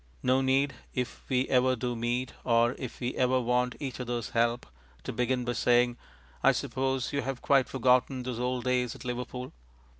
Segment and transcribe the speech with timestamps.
[0.23, 4.65] No need, if we ever do meet, or if we ever want each other's help,
[5.03, 5.95] to begin by saying:
[6.43, 9.53] `I suppose you have quite forgotten those old days at Liverpool.'